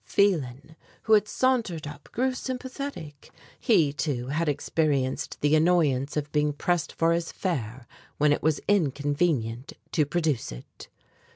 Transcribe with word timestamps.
Phelan, 0.03 0.75
who 1.03 1.13
had 1.13 1.27
sauntered 1.27 1.85
up, 1.85 2.09
grew 2.11 2.33
sympathetic. 2.33 3.29
He, 3.59 3.93
too, 3.93 4.29
had 4.29 4.49
experienced 4.49 5.39
the 5.41 5.55
annoyance 5.55 6.17
of 6.17 6.31
being 6.31 6.53
pressed 6.53 6.91
for 6.91 7.11
his 7.11 7.31
fare 7.31 7.85
when 8.17 8.33
it 8.33 8.41
was 8.41 8.59
inconvenient 8.67 9.73
to 9.91 10.07
produce 10.07 10.51
it. 10.51 10.87